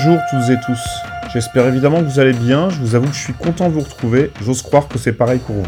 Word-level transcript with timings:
Bonjour 0.00 0.20
toutes 0.30 0.48
et 0.50 0.60
tous. 0.64 0.78
J'espère 1.32 1.66
évidemment 1.66 1.98
que 1.98 2.04
vous 2.04 2.20
allez 2.20 2.32
bien, 2.32 2.70
je 2.70 2.78
vous 2.78 2.94
avoue 2.94 3.08
que 3.08 3.16
je 3.16 3.20
suis 3.20 3.32
content 3.32 3.68
de 3.68 3.74
vous 3.74 3.80
retrouver, 3.80 4.30
j'ose 4.40 4.62
croire 4.62 4.86
que 4.86 4.96
c'est 4.96 5.12
pareil 5.12 5.40
pour 5.40 5.56
vous. 5.56 5.66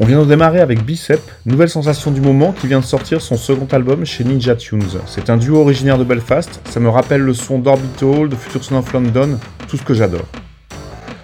On 0.00 0.04
vient 0.04 0.20
de 0.20 0.26
démarrer 0.26 0.58
avec 0.58 0.84
Bicep, 0.84 1.20
nouvelle 1.46 1.68
sensation 1.68 2.10
du 2.10 2.20
moment 2.20 2.50
qui 2.50 2.66
vient 2.66 2.80
de 2.80 2.84
sortir 2.84 3.22
son 3.22 3.36
second 3.36 3.68
album 3.70 4.04
chez 4.04 4.24
Ninja 4.24 4.56
Tunes. 4.56 4.82
C'est 5.06 5.30
un 5.30 5.36
duo 5.36 5.60
originaire 5.60 5.96
de 5.96 6.02
Belfast, 6.02 6.60
ça 6.68 6.80
me 6.80 6.88
rappelle 6.88 7.20
le 7.20 7.34
son 7.34 7.60
d'Orbital, 7.60 8.28
de 8.28 8.34
Future 8.34 8.64
Son 8.64 8.74
of 8.74 8.92
London, 8.92 9.38
tout 9.68 9.76
ce 9.76 9.84
que 9.84 9.94
j'adore. 9.94 10.26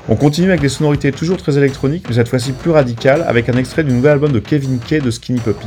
On 0.08 0.14
continue 0.14 0.50
avec 0.50 0.60
des 0.60 0.68
sonorités 0.68 1.10
toujours 1.10 1.38
très 1.38 1.58
électroniques, 1.58 2.04
mais 2.08 2.14
cette 2.14 2.28
fois-ci 2.28 2.52
plus 2.52 2.70
radicales, 2.70 3.24
avec 3.26 3.48
un 3.48 3.56
extrait 3.56 3.82
du 3.82 3.92
nouvel 3.92 4.12
album 4.12 4.30
de 4.30 4.38
Kevin 4.38 4.78
Kay 4.78 5.00
de 5.00 5.10
Skinny 5.10 5.40
Puppy. 5.40 5.66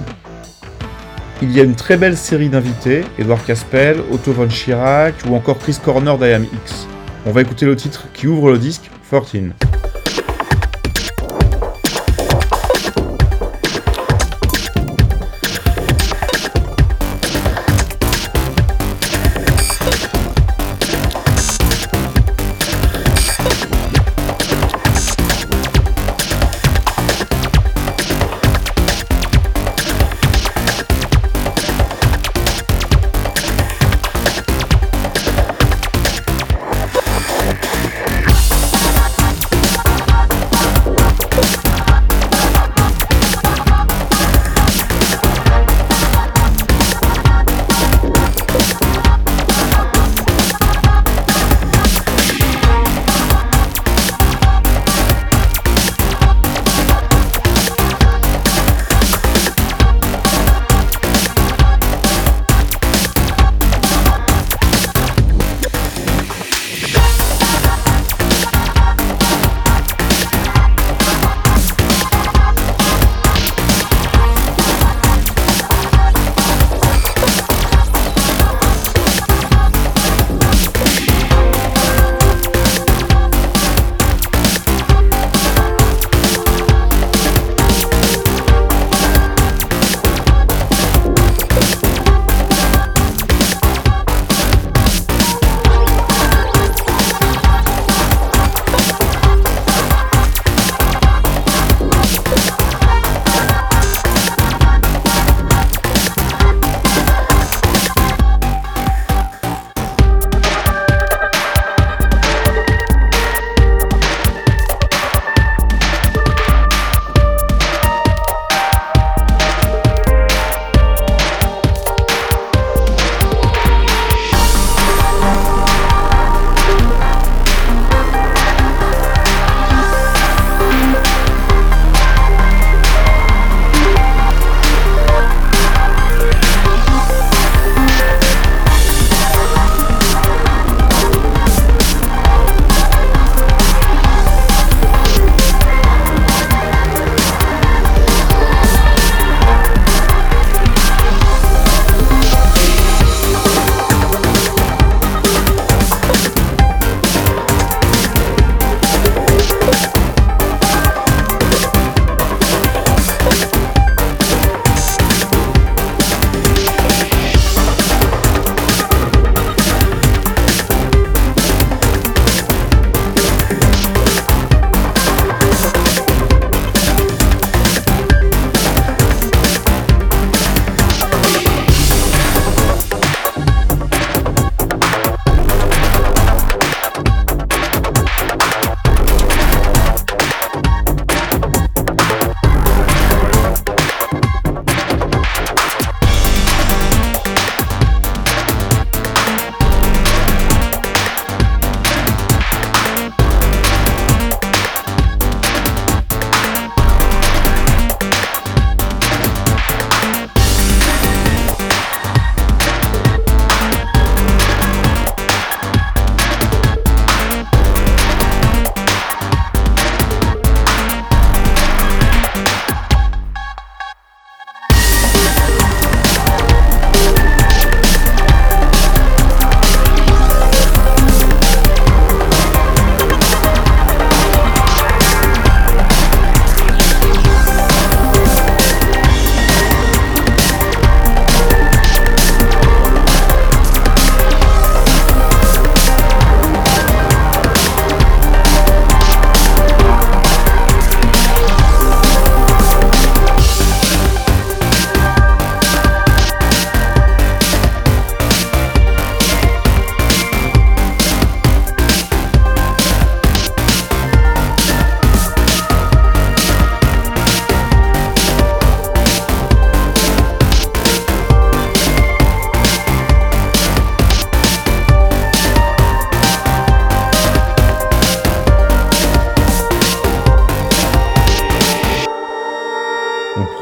Il 1.43 1.51
y 1.51 1.59
a 1.59 1.63
une 1.63 1.73
très 1.73 1.97
belle 1.97 2.17
série 2.17 2.49
d'invités, 2.49 3.03
Edouard 3.17 3.43
Caspel, 3.43 3.97
Otto 4.11 4.31
von 4.31 4.47
Chirac 4.47 5.15
ou 5.27 5.35
encore 5.35 5.57
Chris 5.57 5.77
Corner 5.83 6.15
d'IAM 6.15 6.43
X. 6.43 6.87
On 7.25 7.31
va 7.31 7.41
écouter 7.41 7.65
le 7.65 7.75
titre 7.75 8.05
qui 8.13 8.27
ouvre 8.27 8.51
le 8.51 8.59
disque, 8.59 8.91
14. 9.09 9.70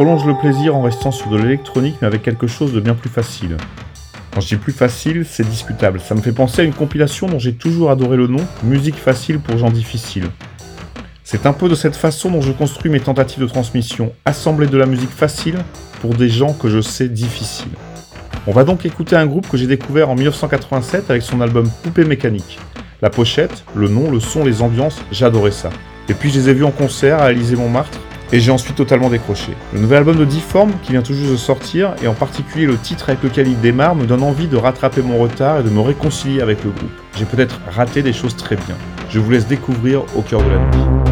Prolonge 0.09 0.25
le 0.25 0.33
plaisir 0.33 0.75
en 0.75 0.81
restant 0.81 1.11
sur 1.11 1.29
de 1.29 1.37
l'électronique 1.37 1.97
mais 2.01 2.07
avec 2.07 2.23
quelque 2.23 2.47
chose 2.47 2.73
de 2.73 2.79
bien 2.79 2.95
plus 2.95 3.11
facile. 3.11 3.57
Quand 4.33 4.41
je 4.41 4.47
dis 4.47 4.55
plus 4.55 4.73
facile, 4.73 5.23
c'est 5.23 5.47
discutable. 5.47 5.99
Ça 5.99 6.15
me 6.15 6.21
fait 6.21 6.31
penser 6.31 6.63
à 6.63 6.65
une 6.65 6.73
compilation 6.73 7.27
dont 7.27 7.37
j'ai 7.37 7.53
toujours 7.53 7.91
adoré 7.91 8.17
le 8.17 8.25
nom, 8.25 8.43
Musique 8.63 8.95
facile 8.95 9.39
pour 9.39 9.59
gens 9.59 9.69
difficiles. 9.69 10.25
C'est 11.23 11.45
un 11.45 11.53
peu 11.53 11.69
de 11.69 11.75
cette 11.75 11.95
façon 11.95 12.31
dont 12.31 12.41
je 12.41 12.51
construis 12.51 12.89
mes 12.89 12.99
tentatives 12.99 13.43
de 13.43 13.47
transmission, 13.47 14.11
assembler 14.25 14.65
de 14.65 14.77
la 14.77 14.87
musique 14.87 15.11
facile 15.11 15.59
pour 16.01 16.15
des 16.15 16.29
gens 16.29 16.53
que 16.53 16.69
je 16.69 16.81
sais 16.81 17.07
difficiles. 17.07 17.69
On 18.47 18.51
va 18.51 18.63
donc 18.63 18.87
écouter 18.87 19.15
un 19.15 19.27
groupe 19.27 19.47
que 19.47 19.57
j'ai 19.57 19.67
découvert 19.67 20.09
en 20.09 20.15
1987 20.15 21.11
avec 21.11 21.21
son 21.21 21.39
album 21.39 21.69
Poupée 21.83 22.03
mécanique. 22.03 22.57
La 23.03 23.11
pochette, 23.11 23.63
le 23.75 23.89
nom, 23.89 24.09
le 24.09 24.19
son, 24.19 24.43
les 24.43 24.63
ambiances, 24.63 25.03
j'adorais 25.11 25.51
ça. 25.51 25.69
Et 26.07 26.15
puis 26.15 26.31
je 26.31 26.39
les 26.39 26.49
ai 26.49 26.53
vus 26.55 26.63
en 26.63 26.71
concert 26.71 27.21
à 27.21 27.31
Élysée 27.31 27.55
Montmartre 27.55 27.98
et 28.31 28.39
j'ai 28.39 28.51
ensuite 28.51 28.75
totalement 28.75 29.09
décroché. 29.09 29.53
Le 29.73 29.79
nouvel 29.79 29.99
album 29.99 30.17
de 30.17 30.25
Difform 30.25 30.71
qui 30.83 30.91
vient 30.91 31.01
tout 31.01 31.13
juste 31.13 31.31
de 31.31 31.37
sortir, 31.37 31.93
et 32.03 32.07
en 32.07 32.13
particulier 32.13 32.65
le 32.65 32.77
titre 32.77 33.09
avec 33.09 33.23
lequel 33.23 33.47
il 33.47 33.59
démarre, 33.59 33.95
me 33.95 34.05
donne 34.05 34.23
envie 34.23 34.47
de 34.47 34.57
rattraper 34.57 35.01
mon 35.01 35.17
retard 35.17 35.59
et 35.59 35.63
de 35.63 35.69
me 35.69 35.81
réconcilier 35.81 36.41
avec 36.41 36.63
le 36.63 36.71
groupe. 36.71 36.91
J'ai 37.17 37.25
peut-être 37.25 37.59
raté 37.69 38.01
des 38.01 38.13
choses 38.13 38.35
très 38.35 38.55
bien. 38.55 38.75
Je 39.09 39.19
vous 39.19 39.31
laisse 39.31 39.47
découvrir 39.47 40.03
au 40.15 40.21
cœur 40.21 40.41
de 40.43 40.49
la 40.49 40.57
nuit. 40.57 41.08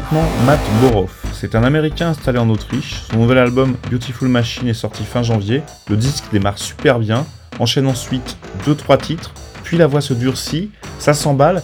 Maintenant 0.00 0.28
Matt 0.46 0.60
Boroff. 0.80 1.26
C'est 1.32 1.54
un 1.54 1.62
Américain 1.62 2.08
installé 2.08 2.38
en 2.38 2.48
Autriche. 2.48 3.02
Son 3.10 3.18
nouvel 3.18 3.38
album 3.38 3.76
Beautiful 3.90 4.28
Machine 4.28 4.68
est 4.68 4.74
sorti 4.74 5.04
fin 5.04 5.22
janvier. 5.22 5.62
Le 5.88 5.96
disque 5.96 6.24
démarre 6.32 6.58
super 6.58 6.98
bien, 6.98 7.26
enchaîne 7.58 7.86
ensuite 7.86 8.36
2-3 8.66 8.98
titres, 8.98 9.32
puis 9.62 9.76
la 9.76 9.86
voix 9.86 10.00
se 10.00 10.14
durcit, 10.14 10.70
ça 10.98 11.12
s'emballe, 11.12 11.62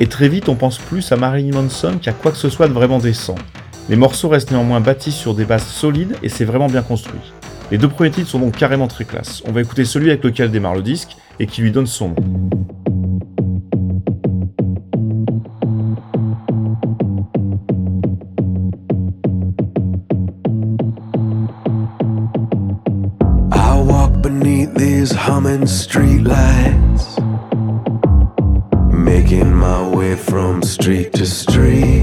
et 0.00 0.06
très 0.06 0.28
vite 0.28 0.48
on 0.48 0.54
pense 0.54 0.78
plus 0.78 1.10
à 1.12 1.16
Marilyn 1.16 1.54
Manson 1.54 1.98
qu'à 2.00 2.12
quoi 2.12 2.30
que 2.30 2.38
ce 2.38 2.48
soit 2.48 2.68
de 2.68 2.72
vraiment 2.72 2.98
décent. 2.98 3.36
Les 3.88 3.96
morceaux 3.96 4.28
restent 4.28 4.50
néanmoins 4.50 4.80
bâtis 4.80 5.12
sur 5.12 5.34
des 5.34 5.44
bases 5.44 5.66
solides 5.66 6.16
et 6.22 6.28
c'est 6.28 6.44
vraiment 6.44 6.68
bien 6.68 6.82
construit. 6.82 7.32
Les 7.70 7.78
deux 7.78 7.88
premiers 7.88 8.10
titres 8.10 8.30
sont 8.30 8.38
donc 8.40 8.56
carrément 8.56 8.88
très 8.88 9.04
classe. 9.04 9.42
On 9.46 9.52
va 9.52 9.60
écouter 9.60 9.84
celui 9.84 10.10
avec 10.10 10.22
lequel 10.22 10.50
démarre 10.50 10.74
le 10.74 10.82
disque 10.82 11.16
et 11.40 11.46
qui 11.46 11.62
lui 11.62 11.72
donne 11.72 11.86
son 11.86 12.08
nom. 12.08 12.83
Streetlights, 25.66 27.18
making 28.92 29.54
my 29.54 29.88
way 29.88 30.14
from 30.14 30.62
street 30.62 31.12
to 31.14 31.24
street, 31.24 31.93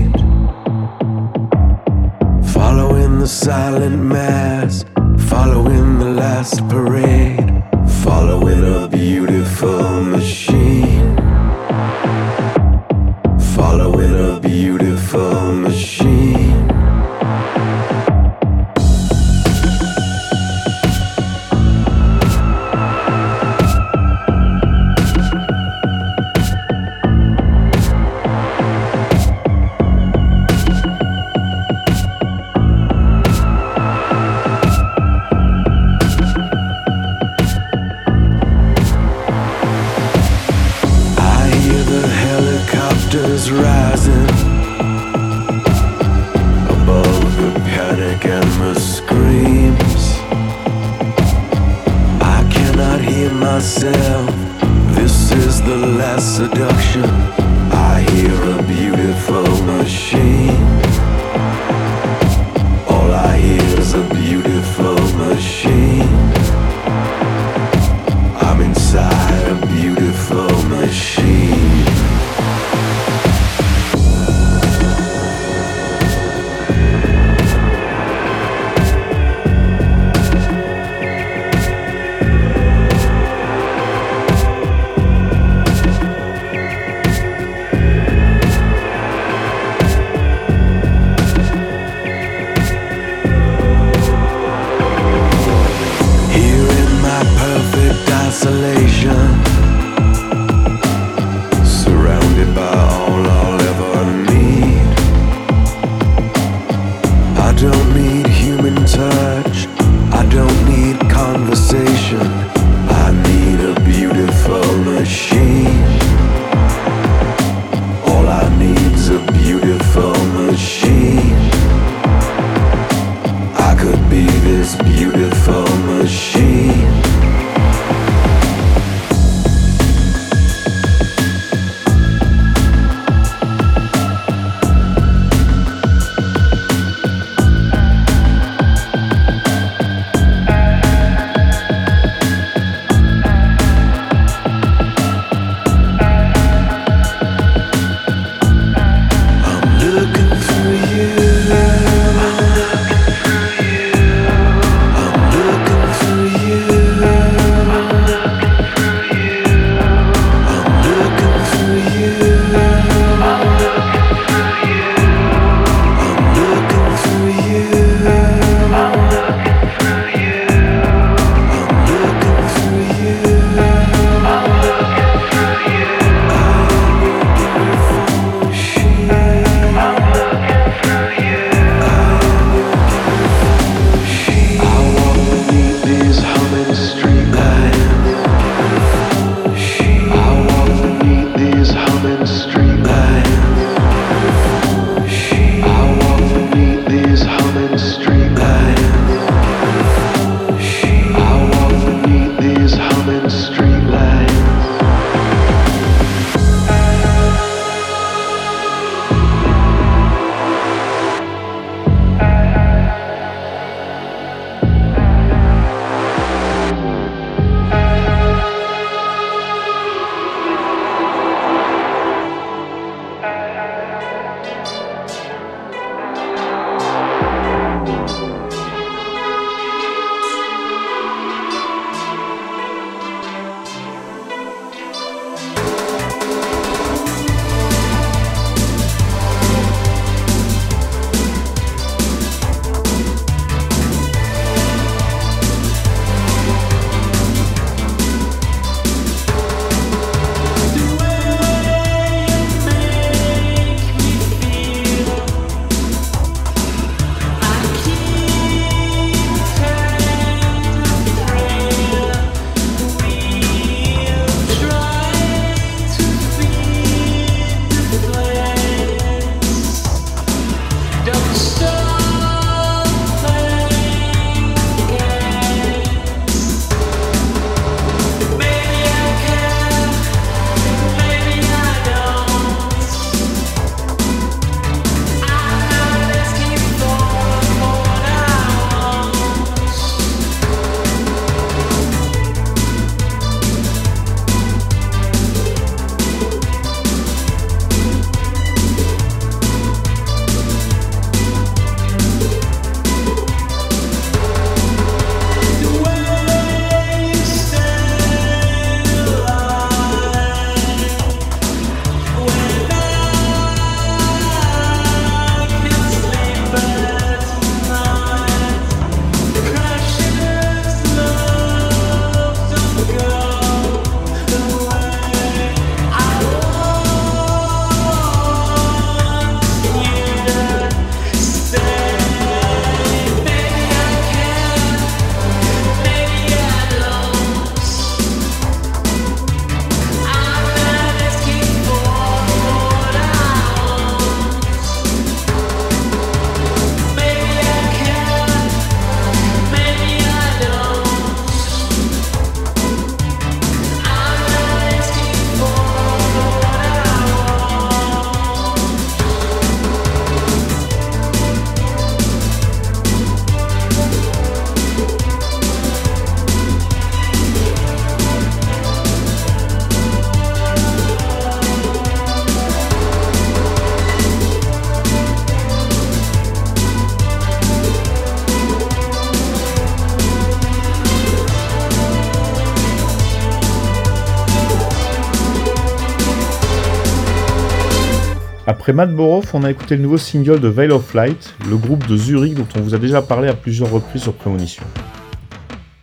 Après 388.51 388.73
Matt 388.73 388.93
Boroff, 388.93 389.33
on 389.33 389.45
a 389.45 389.49
écouté 389.49 389.77
le 389.77 389.81
nouveau 389.81 389.97
single 389.97 390.41
de 390.41 390.49
Veil 390.49 390.71
of 390.71 390.93
Light, 390.93 391.35
le 391.49 391.55
groupe 391.55 391.87
de 391.87 391.95
Zurich 391.95 392.33
dont 392.33 392.47
on 392.57 392.59
vous 392.59 392.75
a 392.75 392.79
déjà 392.79 393.01
parlé 393.01 393.29
à 393.29 393.33
plusieurs 393.33 393.71
reprises 393.71 394.01
sur 394.01 394.13
Prémonition. 394.13 394.65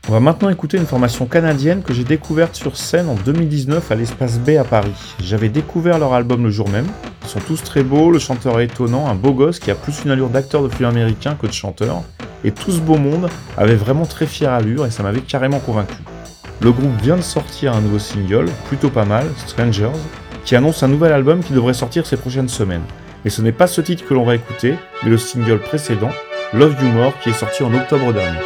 On 0.07 0.12
va 0.12 0.20
maintenant 0.20 0.50
écouter 0.50 0.76
une 0.76 0.85
formation 0.85 1.24
canadienne 1.24 1.83
que 1.83 1.94
j'ai 1.94 2.04
découverte 2.04 2.54
sur 2.54 2.76
scène 2.76 3.09
en 3.09 3.14
2019 3.14 3.90
à 3.90 3.94
l'Espace 3.94 4.38
B 4.38 4.50
à 4.61 4.64
Paris. 4.64 5.14
J'avais 5.18 5.48
découvert 5.48 5.98
leur 5.98 6.12
album 6.12 6.44
le 6.44 6.50
jour 6.50 6.68
même. 6.68 6.85
Ils 7.22 7.28
sont 7.28 7.40
tous 7.40 7.62
très 7.62 7.83
beaux, 7.83 8.11
le 8.11 8.18
chanteur 8.18 8.61
est 8.61 8.66
étonnant, 8.66 9.09
un 9.09 9.14
beau 9.14 9.33
gosse 9.33 9.61
qui 9.61 9.70
a 9.70 9.74
plus 9.74 10.04
une 10.04 10.11
allure 10.11 10.28
d'acteur 10.28 10.62
de 10.62 10.68
film 10.68 10.90
américain 10.90 11.38
que 11.40 11.46
de 11.46 11.52
chanteur. 11.52 12.02
Et 12.44 12.50
tout 12.50 12.70
ce 12.70 12.81
beau 12.81 12.98
monde 12.98 13.31
avait 13.57 13.76
vraiment 13.76 14.04
très 14.04 14.26
fière 14.26 14.52
allure 14.52 14.85
et 14.85 14.90
ça 14.90 15.02
m'avait 15.02 15.22
carrément 15.22 15.61
convaincu. 15.61 15.96
Le 16.61 16.70
groupe 16.70 17.00
vient 17.00 17.16
de 17.16 17.22
sortir 17.22 17.74
un 17.74 17.81
nouveau 17.81 17.98
single, 17.98 18.50
plutôt 18.66 18.90
pas 18.90 19.07
mal, 19.07 19.24
Strangers, 19.46 19.88
qui 20.48 20.56
annonce 20.56 20.82
un 20.82 20.88
nouvel 20.88 21.12
album 21.12 21.44
qui 21.44 21.52
devrait 21.52 21.74
sortir 21.74 22.06
ces 22.06 22.16
prochaines 22.16 22.48
semaines. 22.48 22.84
Et 23.26 23.28
ce 23.28 23.42
n'est 23.42 23.52
pas 23.52 23.66
ce 23.66 23.82
titre 23.82 24.06
que 24.06 24.14
l'on 24.14 24.24
va 24.24 24.34
écouter, 24.34 24.76
mais 25.02 25.11
le 25.11 25.18
single 25.18 25.58
précédent, 25.58 26.08
Love 26.54 26.74
You 26.82 26.88
More, 26.88 27.12
qui 27.20 27.28
est 27.28 27.34
sorti 27.34 27.62
en 27.62 27.74
octobre 27.74 28.14
dernier. 28.14 28.38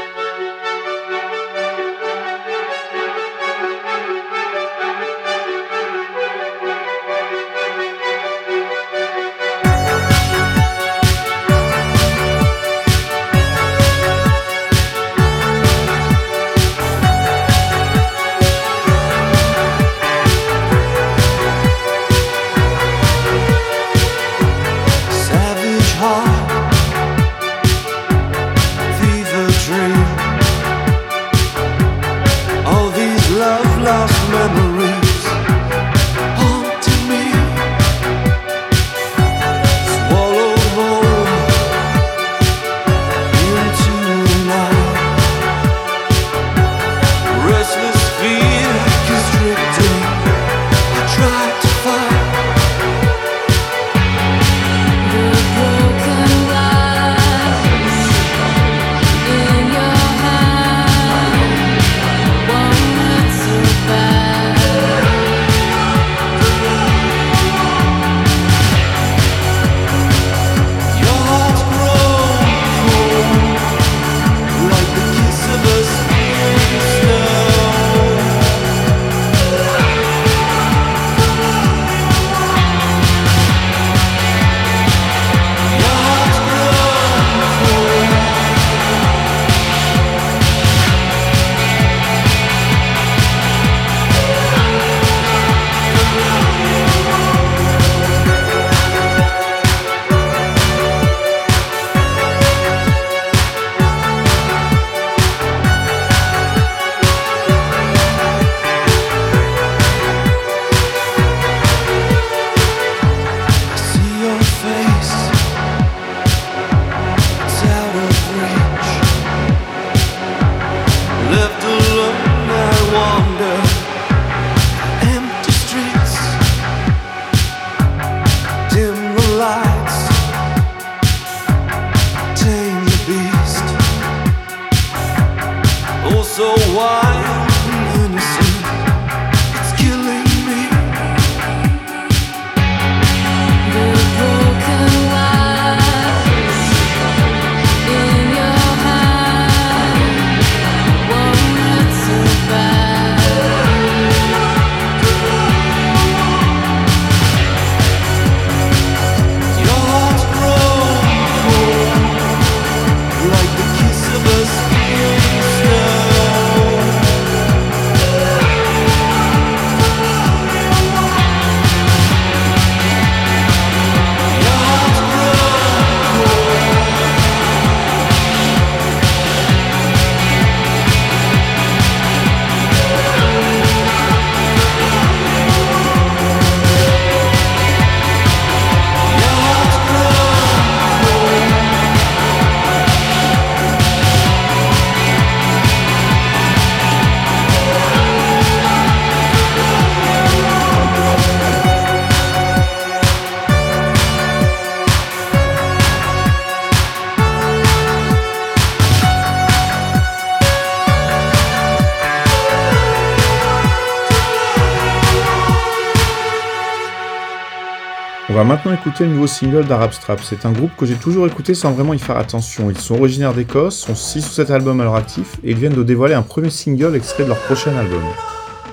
Maintenant 218.73 218.87
écouter 218.87 219.05
le 219.05 219.11
nouveau 219.11 219.27
single 219.27 219.67
d'Arab 219.67 219.93
Strap. 219.93 220.21
C'est 220.23 220.47
un 220.47 220.53
groupe 220.53 220.71
que 220.79 220.87
j'ai 220.87 220.95
toujours 220.95 221.27
écouté 221.27 221.53
sans 221.53 221.73
vraiment 221.73 221.93
y 221.93 221.99
faire 221.99 222.17
attention. 222.17 222.71
Ils 222.71 222.79
sont 222.79 222.95
originaires 222.95 223.35
d'Écosse, 223.35 223.77
sont 223.77 223.95
6 223.95 224.27
ou 224.27 224.31
7 224.31 224.51
albums 224.51 224.81
à 224.81 224.85
leur 224.85 224.95
actif, 224.95 225.37
et 225.45 225.51
ils 225.51 225.59
viennent 225.59 225.75
de 225.75 225.83
dévoiler 225.83 226.15
un 226.15 226.23
premier 226.23 226.49
single 226.49 226.97
extrait 226.97 227.25
de 227.25 227.29
leur 227.29 227.39
prochain 227.41 227.77
album. 227.77 228.03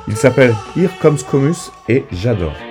Il 0.08 0.16
s'appelle 0.16 0.56
Here 0.78 0.92
Comes 1.02 1.20
Comus 1.30 1.72
et 1.90 2.06
j'adore. 2.14 2.69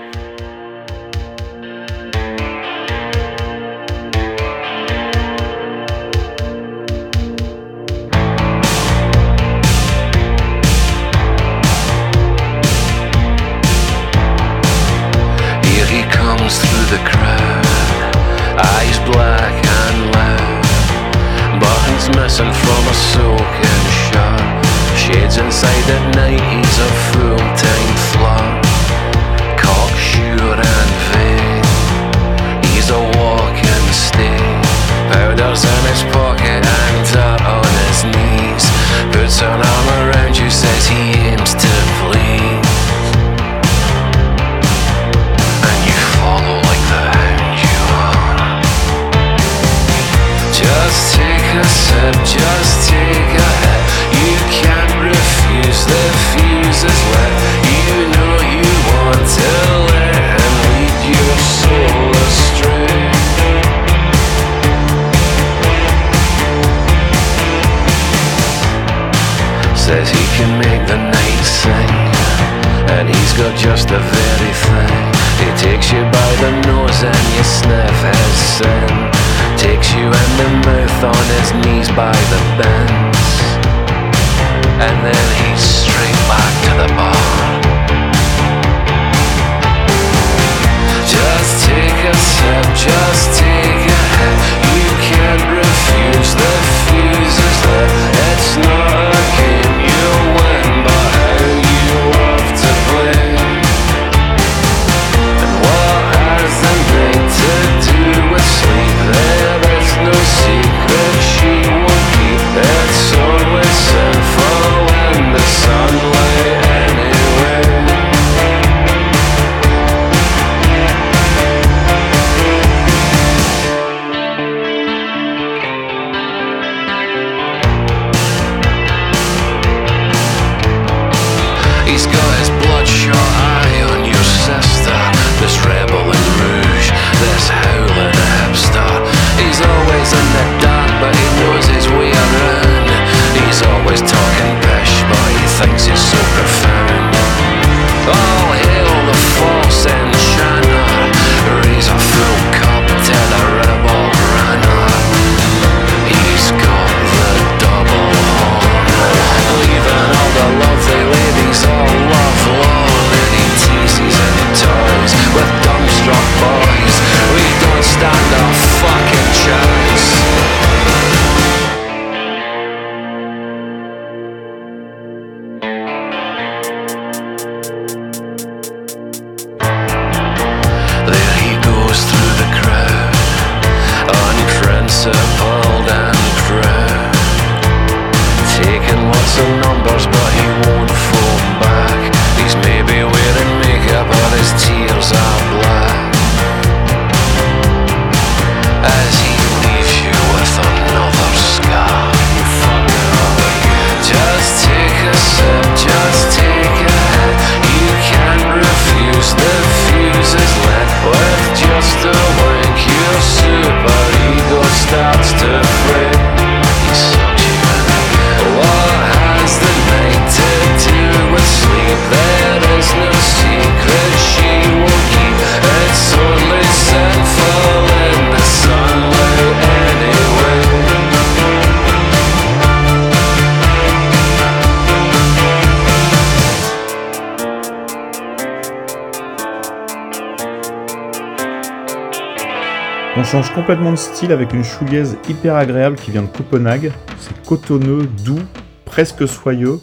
complètement 243.68 243.90
de 243.90 243.96
style 243.96 244.32
avec 244.32 244.54
une 244.54 244.64
chouillaise 244.64 245.18
hyper 245.28 245.54
agréable 245.54 245.96
qui 245.96 246.10
vient 246.10 246.22
de 246.22 246.26
Copenhague. 246.26 246.90
C'est 247.18 247.38
cotonneux, 247.44 248.08
doux, 248.24 248.40
presque 248.86 249.28
soyeux. 249.28 249.80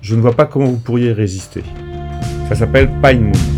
Je 0.00 0.14
ne 0.14 0.22
vois 0.22 0.32
pas 0.32 0.46
comment 0.46 0.64
vous 0.64 0.78
pourriez 0.78 1.12
résister. 1.12 1.62
Ça 2.48 2.54
s'appelle 2.54 2.88
Pine 3.02 3.24
Moon. 3.24 3.49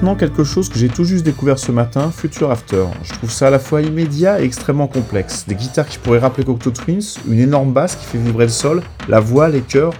Maintenant 0.00 0.16
quelque 0.16 0.44
chose 0.44 0.70
que 0.70 0.78
j'ai 0.78 0.88
tout 0.88 1.04
juste 1.04 1.26
découvert 1.26 1.58
ce 1.58 1.72
matin, 1.72 2.10
Future 2.10 2.50
After. 2.50 2.86
Je 3.02 3.12
trouve 3.12 3.30
ça 3.30 3.48
à 3.48 3.50
la 3.50 3.58
fois 3.58 3.82
immédiat 3.82 4.40
et 4.40 4.44
extrêmement 4.44 4.86
complexe. 4.86 5.44
Des 5.46 5.54
guitares 5.54 5.86
qui 5.86 5.98
pourraient 5.98 6.20
rappeler 6.20 6.42
Cocteau 6.42 6.70
Twins, 6.70 7.18
une 7.28 7.38
énorme 7.38 7.74
basse 7.74 7.96
qui 7.96 8.06
fait 8.06 8.16
vibrer 8.16 8.46
le 8.46 8.50
sol, 8.50 8.82
la 9.10 9.20
voix, 9.20 9.50
les 9.50 9.60
chœurs. 9.60 9.92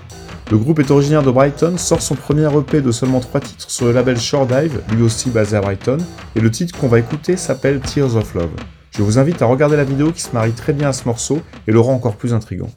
Le 0.51 0.57
groupe 0.57 0.78
est 0.78 0.90
originaire 0.90 1.22
de 1.22 1.30
Brighton, 1.30 1.76
sort 1.76 2.01
son 2.01 2.14
premier 2.14 2.48
EP 2.57 2.80
de 2.80 2.90
seulement 2.92 3.20
3 3.20 3.42
titres 3.42 3.70
sur 3.70 3.84
le 3.84 3.92
label 3.92 4.18
Shore 4.18 4.46
Dive, 4.46 4.80
lui 4.96 5.03
aussi 5.03 5.28
basé 5.28 5.59
à 5.59 5.61
Brighton, 5.61 5.98
et 6.34 6.40
le 6.40 6.51
titre 6.51 6.78
qu'on 6.78 6.88
va 6.88 6.98
écouter 6.98 7.36
s'appelle 7.36 7.80
Tears 7.80 8.16
of 8.16 8.32
Love. 8.32 8.48
Je 8.92 9.03
vous 9.03 9.18
invite 9.18 9.42
à 9.42 9.46
regarder 9.46 9.76
la 9.76 9.84
vidéo 9.84 10.12
qui 10.12 10.22
se 10.22 10.32
marie 10.32 10.53
très 10.53 10.72
bien 10.72 10.88
à 10.88 10.92
ce 10.94 11.05
morceau 11.05 11.40
et 11.68 11.72
le 11.72 11.80
rend 11.80 11.92
encore 11.92 12.16
plus 12.16 12.32
intrigant. 12.32 12.70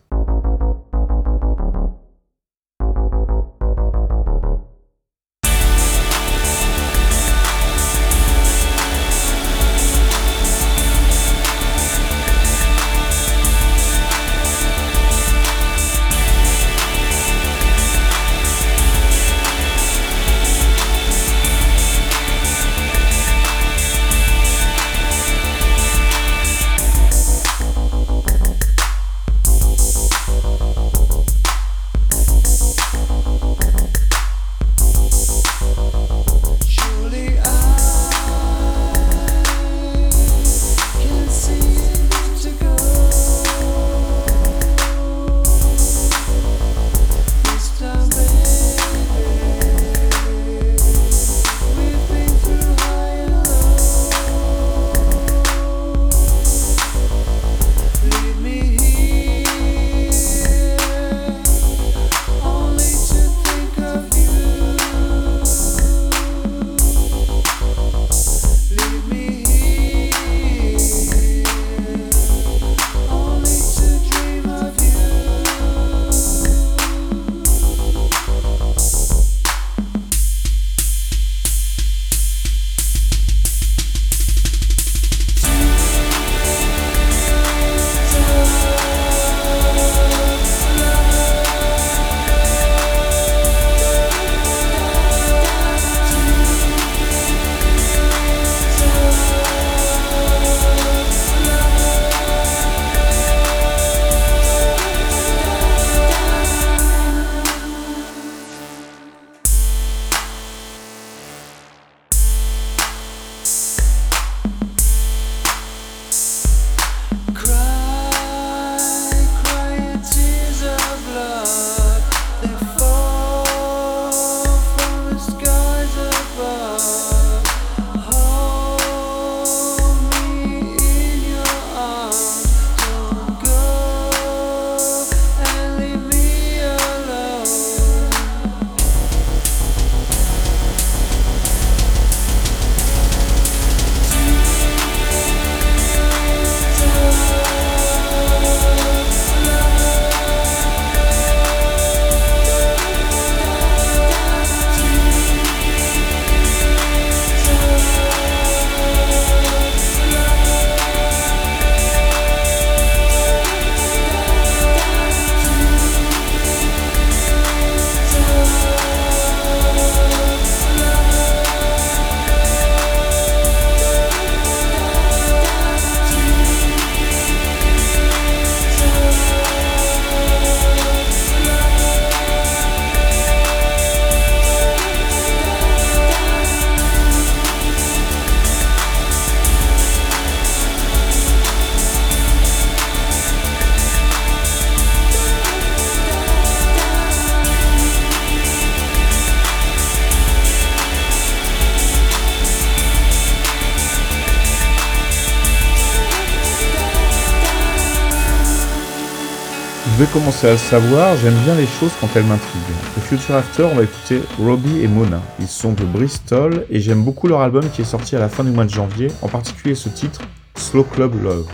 Commencer 210.14 210.48
à 210.48 210.52
le 210.52 210.58
savoir, 210.58 211.18
j'aime 211.18 211.34
bien 211.44 211.56
les 211.56 211.66
choses 211.66 211.92
quand 212.00 212.08
elles 212.16 212.26
m'intriguent. 212.26 212.62
Le 212.96 213.02
Future 213.02 213.34
After, 213.34 213.64
on 213.64 213.74
va 213.74 213.82
écouter 213.82 214.22
Robbie 214.38 214.82
et 214.82 214.88
Mona. 214.88 215.20
Ils 215.40 215.48
sont 215.48 215.74
de 215.74 215.84
Bristol 215.84 216.68
et 216.70 216.80
j'aime 216.80 217.02
beaucoup 217.02 217.28
leur 217.28 217.42
album 217.42 217.68
qui 217.72 217.82
est 217.82 217.86
sorti 217.86 218.16
à 218.16 218.20
la 218.20 218.30
fin 218.30 218.44
du 218.44 218.52
mois 218.52 218.66
de 218.66 218.70
janvier, 218.70 219.08
en 219.24 219.28
particulier 219.28 219.74
ce 219.74 219.90
titre, 219.90 220.22
Slow 220.54 220.84
Club 220.84 221.20
Love. 221.24 221.48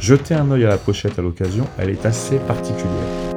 Jetez 0.00 0.34
un 0.34 0.48
œil 0.52 0.66
à 0.66 0.68
la 0.68 0.78
pochette 0.78 1.18
à 1.18 1.22
l'occasion, 1.22 1.64
elle 1.78 1.90
est 1.90 2.06
assez 2.06 2.36
particulière. 2.36 3.35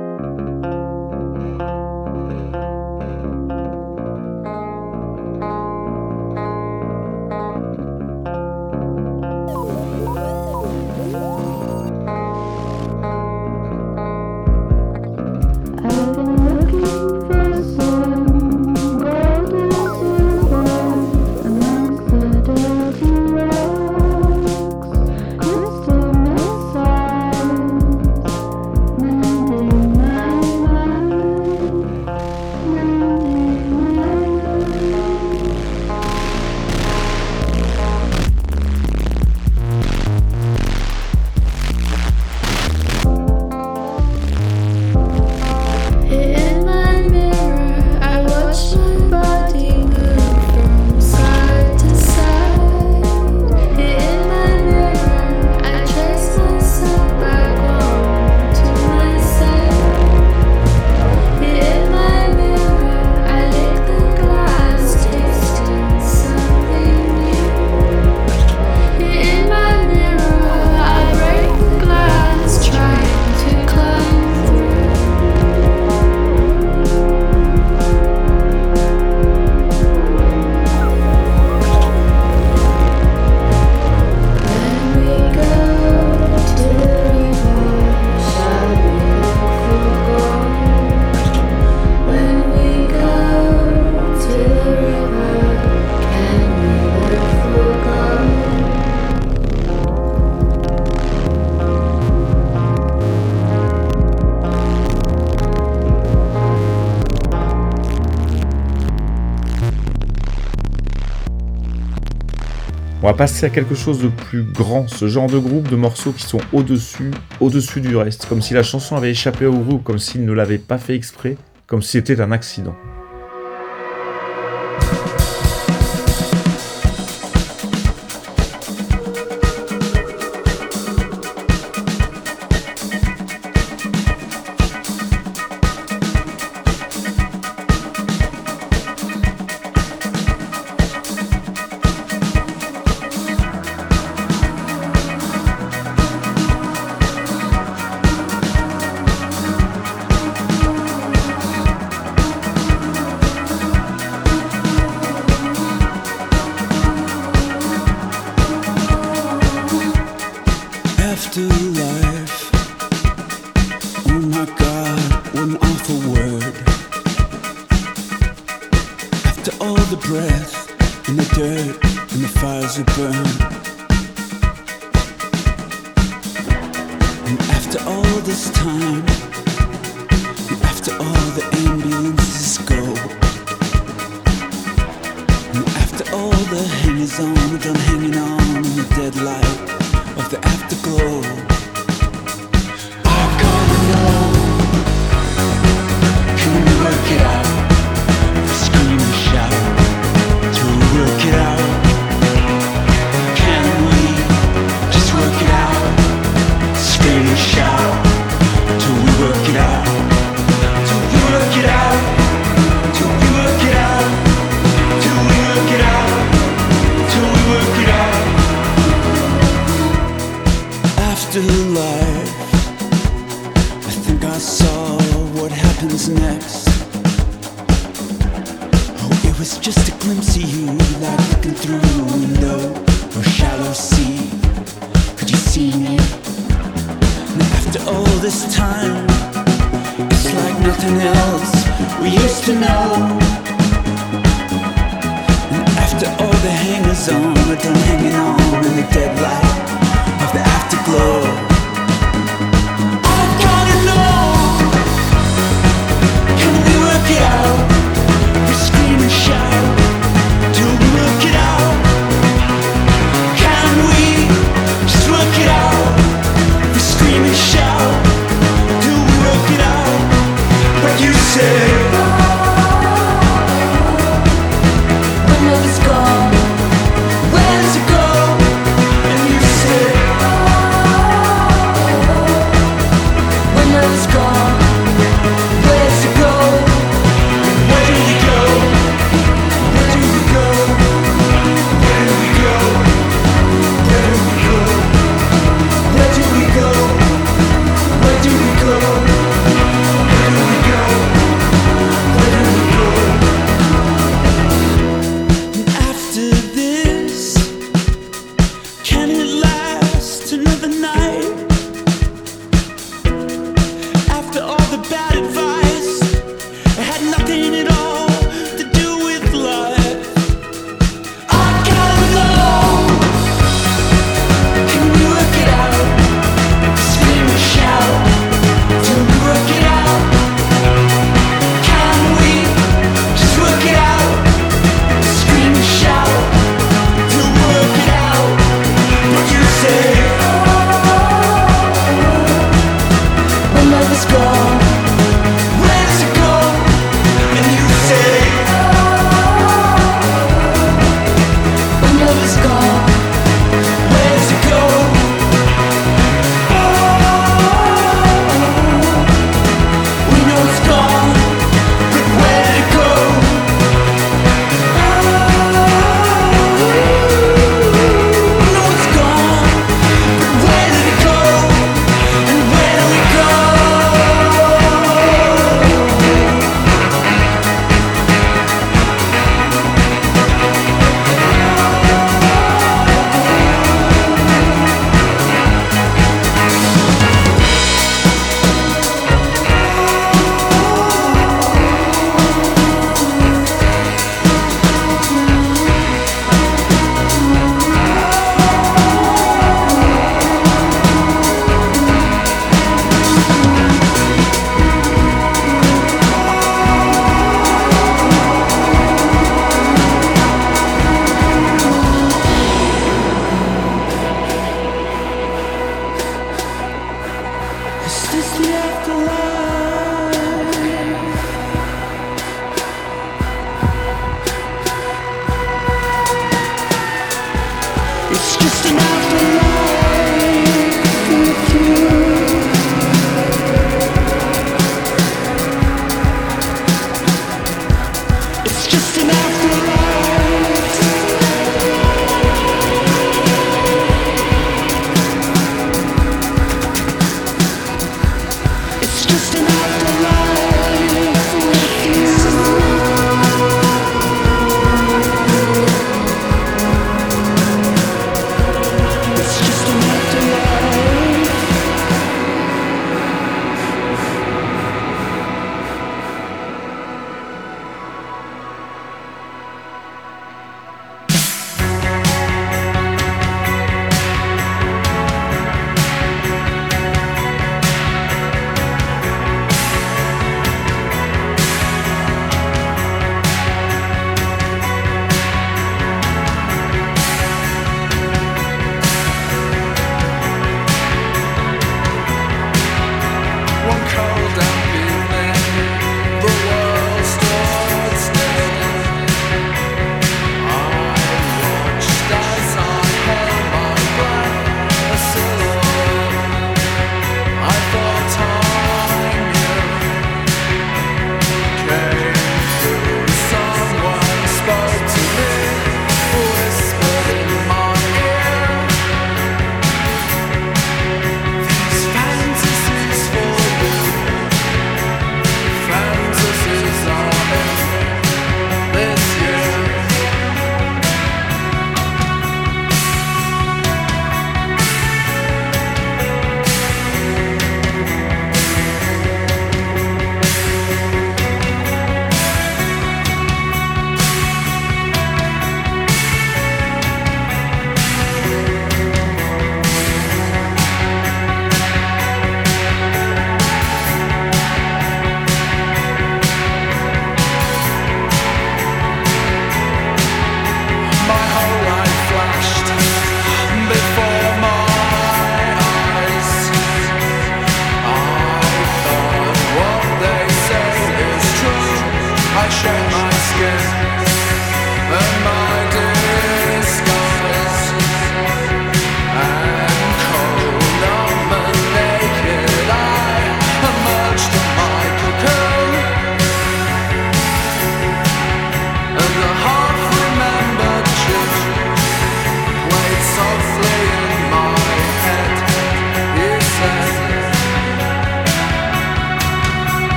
passer 113.19 113.47
à 113.47 113.49
quelque 113.49 113.75
chose 113.75 114.01
de 114.01 114.07
plus 114.07 114.43
grand, 114.43 114.87
ce 114.87 115.09
genre 115.09 115.27
de 115.27 115.37
groupe 115.37 115.67
de 115.67 115.75
morceaux 115.75 116.13
qui 116.13 116.23
sont 116.23 116.39
au-dessus, 116.53 117.11
au-dessus 117.41 117.81
du 117.81 117.97
reste, 117.97 118.25
comme 118.27 118.41
si 118.41 118.53
la 118.53 118.63
chanson 118.63 118.95
avait 118.95 119.11
échappé 119.11 119.45
au 119.45 119.57
groupe, 119.57 119.83
comme 119.83 119.99
s'il 119.99 120.23
ne 120.23 120.31
l'avait 120.31 120.57
pas 120.57 120.77
fait 120.77 120.95
exprès, 120.95 121.35
comme 121.67 121.81
si 121.81 121.91
c'était 121.91 122.21
un 122.21 122.31
accident. 122.31 122.77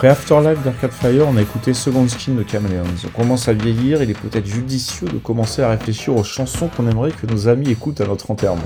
Après 0.00 0.08
Afterlife 0.08 0.64
d'Arcade 0.64 0.92
Fire, 0.92 1.26
on 1.28 1.36
a 1.36 1.42
écouté 1.42 1.74
Second 1.74 2.08
Skin 2.08 2.32
de 2.32 2.42
Chameleons. 2.50 2.84
On 3.04 3.20
commence 3.20 3.48
à 3.48 3.52
vieillir, 3.52 4.02
il 4.02 4.08
est 4.08 4.18
peut-être 4.18 4.46
judicieux 4.46 5.06
de 5.06 5.18
commencer 5.18 5.60
à 5.60 5.68
réfléchir 5.68 6.16
aux 6.16 6.24
chansons 6.24 6.68
qu'on 6.68 6.88
aimerait 6.88 7.10
que 7.10 7.26
nos 7.26 7.48
amis 7.48 7.68
écoutent 7.68 8.00
à 8.00 8.06
notre 8.06 8.30
enterrement. 8.30 8.62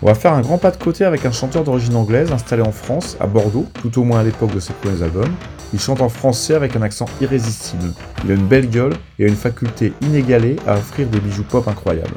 On 0.00 0.06
va 0.06 0.14
faire 0.14 0.32
un 0.32 0.40
grand 0.40 0.56
pas 0.56 0.70
de 0.70 0.78
côté 0.78 1.04
avec 1.04 1.26
un 1.26 1.32
chanteur 1.32 1.64
d'origine 1.64 1.96
anglaise 1.96 2.32
installé 2.32 2.62
en 2.62 2.72
France, 2.72 3.18
à 3.20 3.26
Bordeaux, 3.26 3.66
tout 3.82 4.00
au 4.00 4.04
moins 4.04 4.20
à 4.20 4.22
l'époque 4.22 4.54
de 4.54 4.58
ses 4.58 4.72
premiers 4.72 5.02
albums. 5.02 5.34
Il 5.74 5.78
chante 5.78 6.00
en 6.00 6.08
français 6.08 6.54
avec 6.54 6.76
un 6.76 6.80
accent 6.80 7.04
irrésistible. 7.20 7.92
Il 8.24 8.30
a 8.30 8.34
une 8.36 8.46
belle 8.46 8.70
gueule 8.70 8.94
et 9.18 9.26
a 9.26 9.28
une 9.28 9.36
faculté 9.36 9.92
inégalée 10.00 10.56
à 10.66 10.78
offrir 10.78 11.08
des 11.08 11.20
bijoux 11.20 11.44
pop 11.44 11.68
incroyables. 11.68 12.16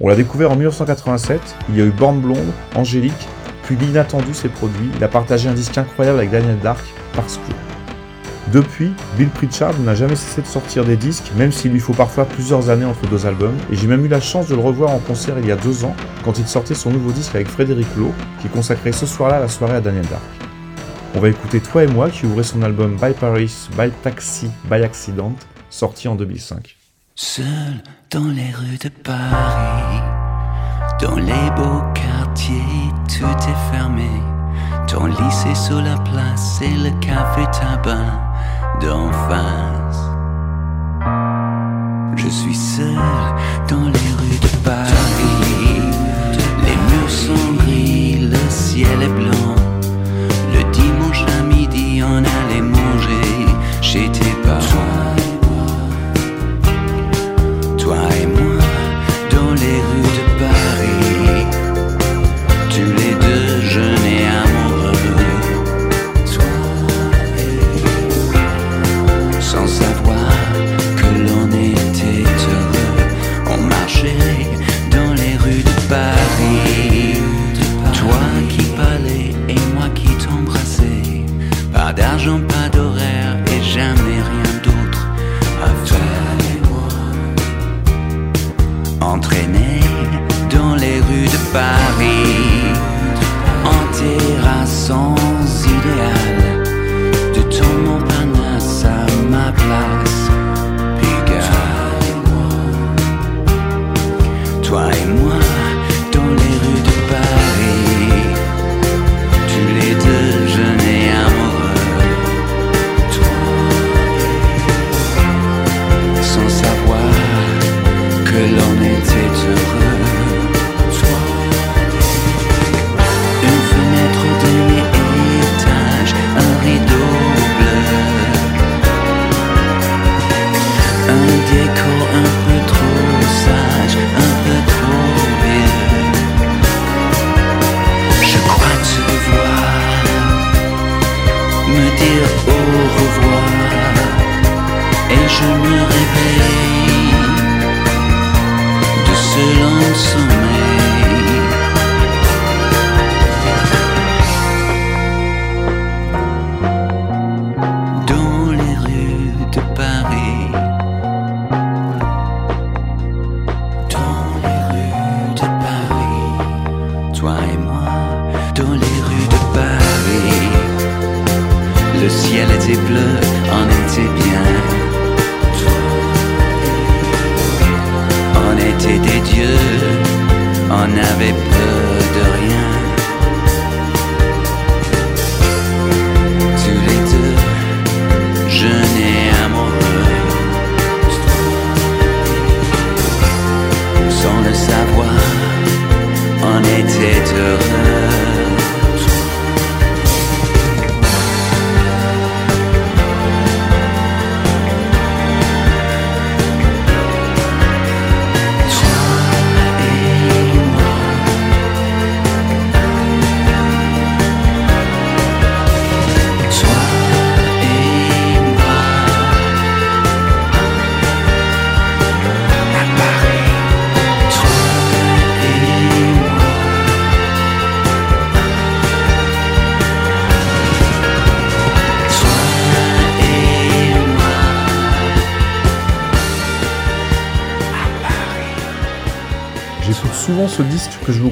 On 0.00 0.08
l'a 0.08 0.16
découvert 0.16 0.50
en 0.50 0.56
1987, 0.56 1.40
il 1.70 1.78
y 1.78 1.80
a 1.80 1.86
eu 1.86 1.92
Born 1.92 2.20
Blonde, 2.20 2.52
Angélique, 2.74 3.26
puis 3.70 3.86
l'inattendu 3.86 4.34
s'est 4.34 4.48
produit, 4.48 4.90
il 4.96 5.04
a 5.04 5.06
partagé 5.06 5.48
un 5.48 5.54
disque 5.54 5.78
incroyable 5.78 6.18
avec 6.18 6.32
Daniel 6.32 6.58
Dark, 6.58 6.84
parce 7.14 7.36
que. 7.36 8.52
Depuis, 8.52 8.92
Bill 9.16 9.28
Pritchard 9.28 9.78
n'a 9.78 9.94
jamais 9.94 10.16
cessé 10.16 10.42
de 10.42 10.46
sortir 10.48 10.84
des 10.84 10.96
disques, 10.96 11.30
même 11.36 11.52
s'il 11.52 11.70
lui 11.70 11.78
faut 11.78 11.92
parfois 11.92 12.24
plusieurs 12.24 12.68
années 12.68 12.84
entre 12.84 13.06
deux 13.06 13.26
albums, 13.26 13.54
et 13.70 13.76
j'ai 13.76 13.86
même 13.86 14.04
eu 14.04 14.08
la 14.08 14.20
chance 14.20 14.48
de 14.48 14.56
le 14.56 14.60
revoir 14.60 14.90
en 14.90 14.98
concert 14.98 15.38
il 15.38 15.46
y 15.46 15.52
a 15.52 15.56
deux 15.56 15.84
ans, 15.84 15.94
quand 16.24 16.36
il 16.40 16.48
sortait 16.48 16.74
son 16.74 16.90
nouveau 16.90 17.12
disque 17.12 17.36
avec 17.36 17.46
Frédéric 17.46 17.86
Lowe, 17.96 18.12
qui 18.42 18.48
consacrait 18.48 18.90
ce 18.90 19.06
soir-là 19.06 19.38
la 19.38 19.46
soirée 19.46 19.76
à 19.76 19.80
Daniel 19.80 20.06
Dark. 20.06 20.22
On 21.14 21.20
va 21.20 21.28
écouter 21.28 21.60
Toi 21.60 21.84
et 21.84 21.86
moi, 21.86 22.10
qui 22.10 22.26
ouvrait 22.26 22.42
son 22.42 22.62
album 22.62 22.96
By 22.96 23.12
Paris, 23.12 23.68
By 23.78 23.92
Taxi, 24.02 24.50
By 24.64 24.82
Accident, 24.82 25.32
sorti 25.68 26.08
en 26.08 26.16
2005. 26.16 26.76
Seul 27.14 27.44
dans 28.10 28.26
les 28.30 28.50
rues 28.50 28.78
de 28.82 28.88
Paris, 28.88 30.00
dans 31.00 31.16
les 31.16 31.50
beaux 31.54 31.84
quartiers, 31.94 32.89
tout 33.18 33.24
est 33.26 33.72
fermé. 33.72 34.10
Ton 34.86 35.06
lycée 35.06 35.54
sous 35.54 35.80
la 35.80 35.96
place 35.98 36.60
et 36.62 36.76
le 36.76 36.90
café 37.00 37.42
tabac 37.52 38.20
d'en 38.80 39.10
face. 39.28 40.02
Je 42.16 42.28
suis 42.28 42.54
seul 42.54 42.96
dans 43.68 43.86
les 43.86 44.10
rues 44.18 44.40
de 44.40 44.56
Paris. 44.64 45.82
Les 46.64 46.76
murs 46.88 47.10
sont 47.10 47.52
gris, 47.58 48.18
le 48.30 48.50
ciel 48.50 49.02
est 49.02 49.08
blanc. 49.08 49.54
Le 50.54 50.70
dimanche 50.70 51.24
à 51.38 51.42
midi, 51.42 52.02
on 52.04 52.18
allait 52.18 52.62
manger 52.62 53.46
chez 53.80 54.10
tes 54.10 54.34
parents. 54.42 55.09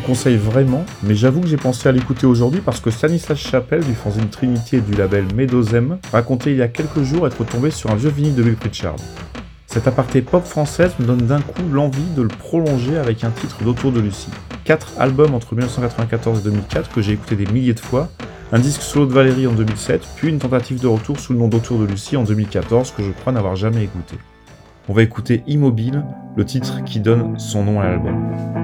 Conseille 0.09 0.39
vraiment, 0.39 0.87
mais 1.03 1.15
j'avoue 1.15 1.43
que 1.43 1.49
j'ai 1.49 1.59
pensé 1.59 1.87
à 1.87 1.93
l'écouter 1.93 2.27
aujourd'hui 2.27 2.63
parce 2.65 2.81
que 2.81 2.91
Stanislas 2.91 3.37
Chapelle 3.37 3.85
du 3.85 3.93
fanzine 3.93 4.31
Trinity 4.31 4.77
et 4.77 4.81
du 4.81 4.95
label 4.95 5.27
Medozem 5.35 5.99
racontait 6.11 6.53
il 6.53 6.57
y 6.57 6.63
a 6.63 6.69
quelques 6.69 7.03
jours 7.03 7.27
être 7.27 7.45
tombé 7.45 7.71
sur 7.71 7.91
un 7.91 7.95
vieux 7.95 8.09
vinyle 8.09 8.35
de 8.35 8.43
Bill 8.43 8.57
Pritchard. 8.57 8.97
Cette 9.67 9.87
aparté 9.87 10.23
pop 10.23 10.47
française 10.47 10.93
me 10.99 11.05
donne 11.05 11.27
d'un 11.27 11.43
coup 11.43 11.61
l'envie 11.71 12.09
de 12.17 12.23
le 12.23 12.29
prolonger 12.29 12.97
avec 12.97 13.23
un 13.23 13.29
titre 13.29 13.63
d'Autour 13.63 13.93
de 13.93 14.01
Lucie. 14.01 14.31
Quatre 14.65 14.95
albums 14.99 15.35
entre 15.35 15.55
1994 15.55 16.39
et 16.39 16.43
2004 16.43 16.91
que 16.91 17.03
j'ai 17.03 17.13
écouté 17.13 17.37
des 17.37 17.45
milliers 17.45 17.75
de 17.75 17.81
fois, 17.81 18.09
un 18.51 18.61
disque 18.61 18.81
solo 18.81 19.05
de 19.05 19.13
Valérie 19.13 19.47
en 19.47 19.53
2007, 19.53 20.09
puis 20.17 20.31
une 20.31 20.39
tentative 20.39 20.81
de 20.81 20.87
retour 20.87 21.21
sous 21.21 21.35
le 21.35 21.39
nom 21.39 21.49
d'Autour 21.49 21.81
de 21.81 21.85
Lucie 21.85 22.17
en 22.17 22.25
2014 22.25 22.93
que 22.93 23.03
je 23.03 23.11
crois 23.11 23.35
n'avoir 23.35 23.57
jamais 23.57 23.85
écouté. 23.85 24.17
On 24.89 24.95
va 24.95 25.03
écouter 25.03 25.43
Immobile, 25.47 26.03
le 26.35 26.47
titre 26.47 26.83
qui 26.87 26.99
donne 26.99 27.39
son 27.39 27.63
nom 27.63 27.79
à 27.79 27.85
l'album. 27.85 28.58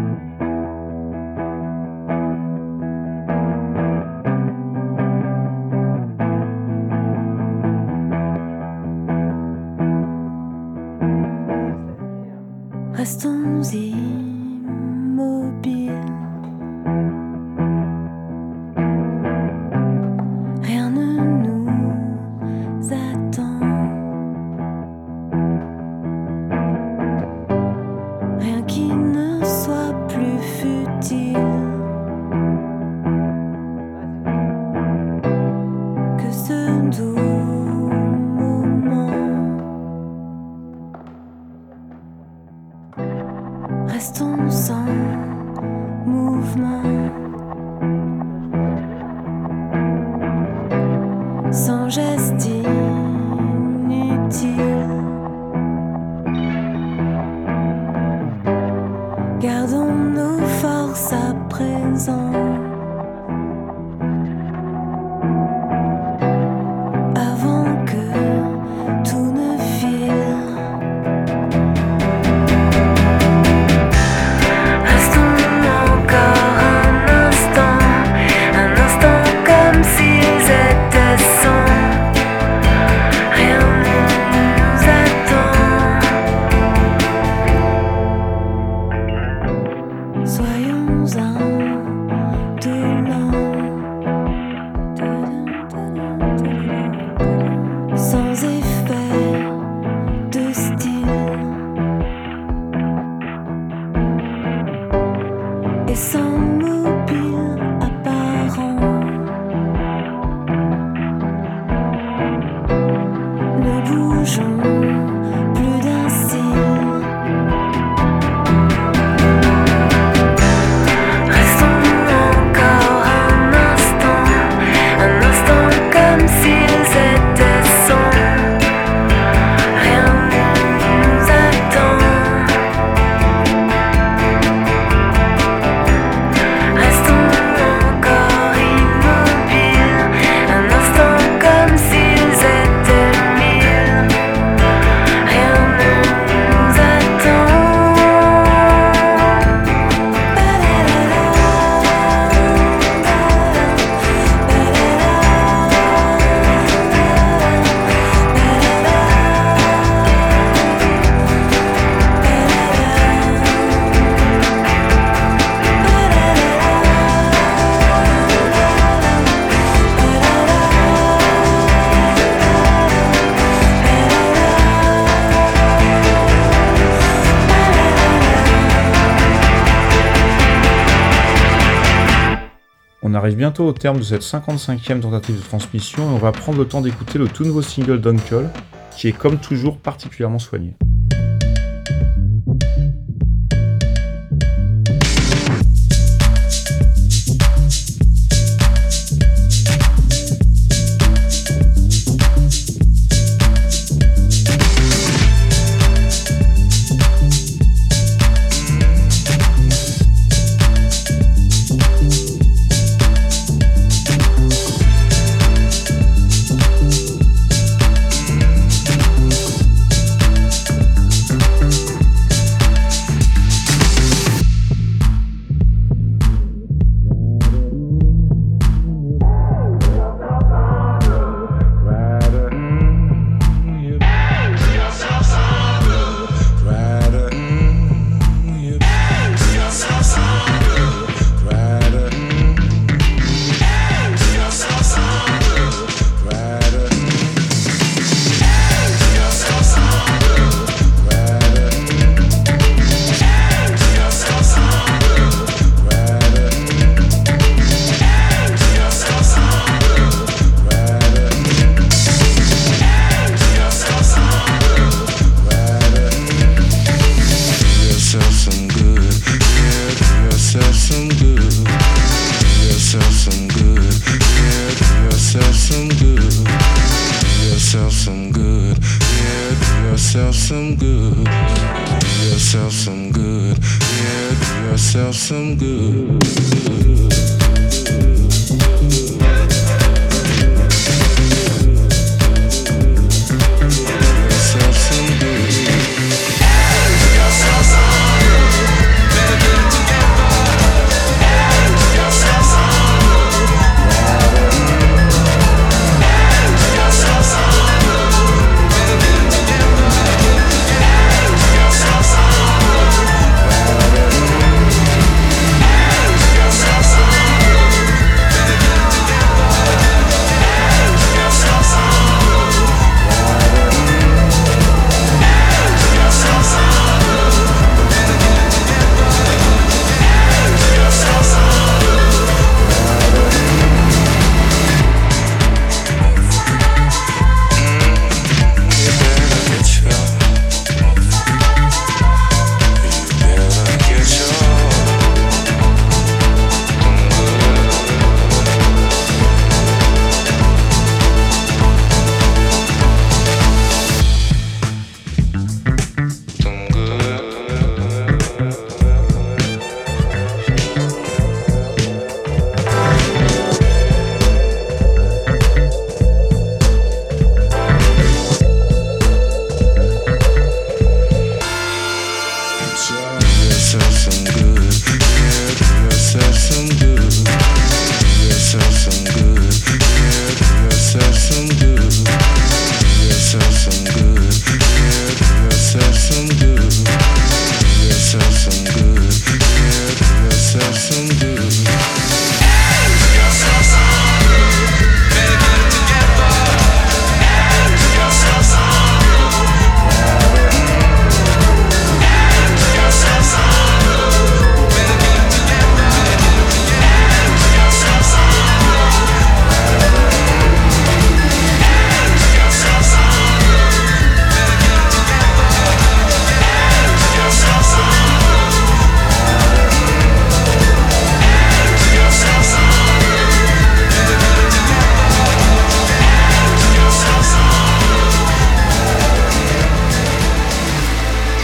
arrive 183.24 183.38
bientôt 183.38 183.64
au 183.64 183.72
terme 183.72 183.96
de 183.96 184.02
cette 184.02 184.20
55e 184.20 185.00
tentative 185.00 185.36
de 185.36 185.42
transmission 185.42 186.02
et 186.10 186.14
on 186.14 186.18
va 186.18 186.30
prendre 186.30 186.58
le 186.58 186.66
temps 186.66 186.82
d'écouter 186.82 187.18
le 187.18 187.26
tout 187.26 187.44
nouveau 187.44 187.62
single 187.62 187.98
d'Uncle, 187.98 188.50
qui 188.94 189.08
est 189.08 189.12
comme 189.12 189.38
toujours 189.38 189.78
particulièrement 189.78 190.38
soigné. 190.38 190.74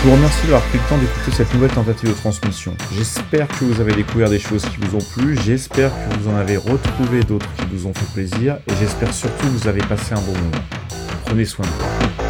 Je 0.03 0.09
vous 0.09 0.15
remercie 0.15 0.41
d'avoir 0.45 0.63
pris 0.63 0.79
le 0.79 0.89
temps 0.89 0.97
d'écouter 0.97 1.31
cette 1.31 1.53
nouvelle 1.53 1.73
tentative 1.73 2.09
de 2.09 2.15
transmission. 2.15 2.75
J'espère 2.97 3.47
que 3.49 3.67
vous 3.67 3.83
avez 3.83 3.93
découvert 3.93 4.31
des 4.31 4.39
choses 4.39 4.65
qui 4.65 4.79
vous 4.79 4.97
ont 4.97 5.05
plu, 5.15 5.37
j'espère 5.45 5.91
que 5.91 6.19
vous 6.19 6.31
en 6.31 6.37
avez 6.37 6.57
retrouvé 6.57 7.23
d'autres 7.23 7.53
qui 7.59 7.67
vous 7.71 7.87
ont 7.87 7.93
fait 7.93 8.11
plaisir, 8.15 8.57
et 8.67 8.73
j'espère 8.81 9.13
surtout 9.13 9.45
que 9.45 9.53
vous 9.53 9.69
avez 9.69 9.83
passé 9.83 10.15
un 10.15 10.21
bon 10.23 10.33
moment. 10.33 10.65
Prenez 11.27 11.45
soin 11.45 11.67
de 11.67 11.71
vous. 11.71 12.30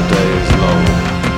The 0.00 0.14
day 0.14 0.32
is 0.40 0.50
long. 0.60 1.29